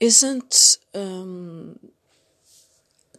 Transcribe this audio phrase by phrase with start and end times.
[0.00, 1.78] isn't um,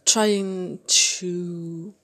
[0.04, 1.94] trying to.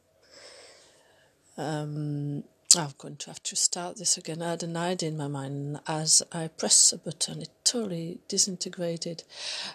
[1.59, 2.45] Um,
[2.77, 4.43] I'm going to have to start this again.
[4.43, 9.23] I had an idea in my mind as I pressed the button, it totally disintegrated.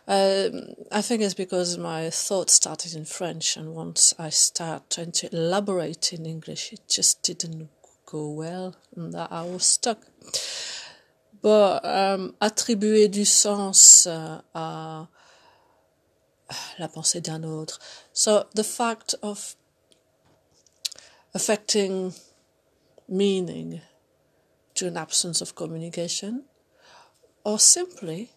[0.08, 5.14] Um, I think it's because my thought started in French, and once I start trying
[5.14, 7.70] to elaborate in English, it just didn't
[8.06, 10.06] go well, and I was stuck.
[11.42, 15.08] But um, attribuer du sens uh, à
[16.78, 17.80] la pensée d'un autre.
[18.14, 19.56] So the fact of
[21.34, 22.14] affecting
[23.08, 23.82] meaning
[24.76, 26.44] to an absence of communication,
[27.44, 28.30] or simply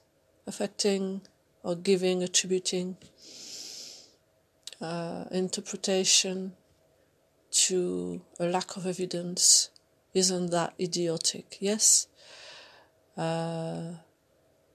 [0.47, 1.20] affecting
[1.62, 2.97] or giving, attributing
[4.80, 6.52] uh, interpretation
[7.50, 9.70] to a lack of evidence,
[10.12, 11.56] isn't that idiotic?
[11.61, 12.09] Yes.
[13.16, 13.95] Uh,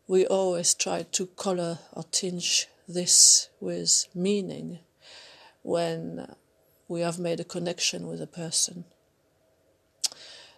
[0.07, 4.80] we always try to color or tinge this with meaning
[5.61, 6.36] when
[6.88, 8.86] we have made a connection with a person.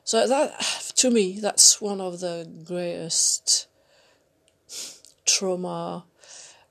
[0.04, 0.60] So that,
[0.96, 3.68] to me, that's one of the greatest
[5.26, 6.06] trauma.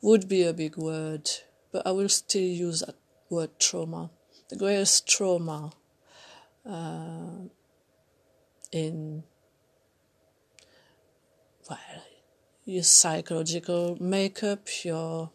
[0.03, 1.29] Would be a big word,
[1.73, 2.95] but I will still use that
[3.29, 4.11] word trauma.
[4.49, 5.73] The greatest trauma
[6.65, 7.49] uh,
[8.73, 9.25] in
[11.71, 12.03] well,
[12.65, 15.31] your psychological makeup, your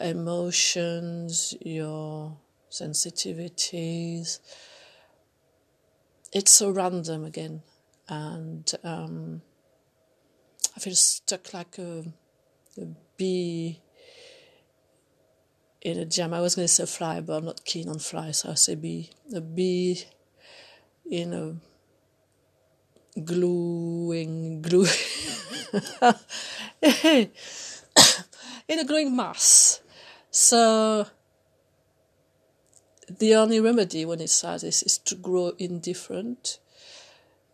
[0.00, 2.36] emotions, your
[2.70, 4.38] sensitivities.
[6.32, 7.62] It's so random again,
[8.08, 9.42] and um,
[10.76, 12.04] I feel stuck like a,
[12.80, 12.86] a
[13.16, 13.80] bee
[15.80, 16.34] in a jam.
[16.34, 18.74] I was going to say fly, but I'm not keen on fly, so I say
[18.74, 19.10] bee.
[19.34, 20.04] A bee
[21.10, 21.56] in a
[23.20, 24.86] gluing, glue.
[28.68, 29.80] in a growing mass.
[30.30, 31.06] So
[33.08, 36.58] the only remedy when it starts is, is to grow indifferent.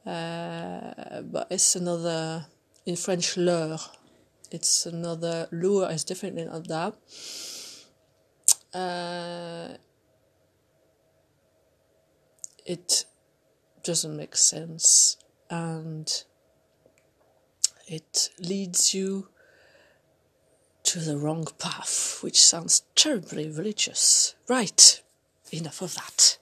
[0.04, 2.46] Uh, but it's another,
[2.84, 3.78] in French, lure.
[4.50, 6.94] It's another lure, it's definitely not that.
[8.72, 9.76] Uh,
[12.66, 13.04] it
[13.82, 15.16] doesn't make sense
[15.50, 16.24] and
[17.86, 19.28] it leads you
[20.84, 24.34] to the wrong path, which sounds terribly religious.
[24.48, 25.02] Right,
[25.50, 26.38] enough of that.